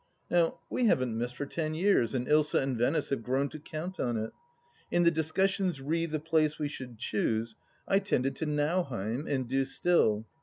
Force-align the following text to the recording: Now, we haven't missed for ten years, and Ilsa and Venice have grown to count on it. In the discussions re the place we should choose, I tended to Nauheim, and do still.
Now, 0.31 0.57
we 0.67 0.87
haven't 0.87 1.15
missed 1.15 1.35
for 1.35 1.45
ten 1.45 1.75
years, 1.75 2.15
and 2.15 2.25
Ilsa 2.27 2.59
and 2.59 2.75
Venice 2.75 3.11
have 3.11 3.21
grown 3.21 3.49
to 3.49 3.59
count 3.59 3.99
on 3.99 4.17
it. 4.17 4.33
In 4.89 5.03
the 5.03 5.11
discussions 5.11 5.79
re 5.79 6.07
the 6.07 6.19
place 6.19 6.57
we 6.57 6.69
should 6.69 6.97
choose, 6.97 7.55
I 7.87 7.99
tended 7.99 8.35
to 8.37 8.47
Nauheim, 8.47 9.27
and 9.27 9.47
do 9.47 9.63
still. 9.63 10.25